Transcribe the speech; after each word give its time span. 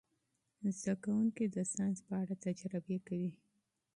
زده 0.79 0.93
کوونکي 1.03 1.45
د 1.49 1.57
ساینس 1.73 1.99
په 2.07 2.13
اړه 2.21 2.35
تجربې 2.45 2.97
کوي. 3.07 3.31